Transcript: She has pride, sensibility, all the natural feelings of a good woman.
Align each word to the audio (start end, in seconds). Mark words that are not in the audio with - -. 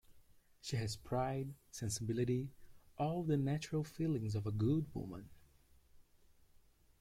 She 0.61 0.77
has 0.77 0.95
pride, 0.95 1.53
sensibility, 1.69 2.49
all 2.97 3.21
the 3.21 3.37
natural 3.37 3.83
feelings 3.83 4.33
of 4.33 4.47
a 4.47 4.51
good 4.51 4.87
woman. 4.95 5.29